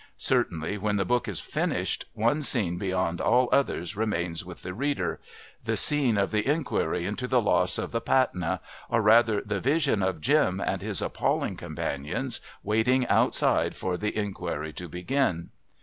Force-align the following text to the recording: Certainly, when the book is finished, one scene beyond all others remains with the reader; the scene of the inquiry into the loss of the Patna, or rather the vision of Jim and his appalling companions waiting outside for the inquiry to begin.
Certainly, 0.17 0.79
when 0.79 0.95
the 0.95 1.05
book 1.05 1.27
is 1.27 1.39
finished, 1.39 2.05
one 2.13 2.41
scene 2.41 2.79
beyond 2.79 3.21
all 3.21 3.47
others 3.51 3.95
remains 3.95 4.43
with 4.43 4.63
the 4.63 4.73
reader; 4.73 5.19
the 5.63 5.77
scene 5.77 6.17
of 6.17 6.31
the 6.31 6.43
inquiry 6.47 7.05
into 7.05 7.27
the 7.27 7.39
loss 7.39 7.77
of 7.77 7.91
the 7.91 8.01
Patna, 8.01 8.61
or 8.89 9.03
rather 9.03 9.41
the 9.41 9.59
vision 9.61 10.01
of 10.01 10.19
Jim 10.19 10.59
and 10.59 10.81
his 10.81 11.03
appalling 11.03 11.55
companions 11.55 12.41
waiting 12.63 13.05
outside 13.09 13.75
for 13.75 13.95
the 13.95 14.17
inquiry 14.17 14.73
to 14.73 14.87
begin. 14.89 15.51